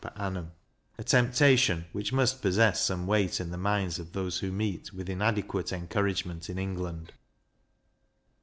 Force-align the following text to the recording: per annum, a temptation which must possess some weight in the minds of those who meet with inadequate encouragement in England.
per 0.03 0.09
annum, 0.15 0.49
a 0.97 1.03
temptation 1.03 1.85
which 1.91 2.11
must 2.11 2.41
possess 2.41 2.81
some 2.83 3.05
weight 3.05 3.39
in 3.39 3.51
the 3.51 3.55
minds 3.59 3.99
of 3.99 4.13
those 4.13 4.39
who 4.39 4.51
meet 4.51 4.91
with 4.91 5.07
inadequate 5.07 5.71
encouragement 5.71 6.49
in 6.49 6.57
England. 6.57 7.13